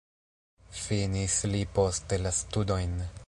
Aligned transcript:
Finis 0.83 1.35
li 1.53 1.61
poste 1.77 2.21
la 2.25 2.35
studojn. 2.41 2.99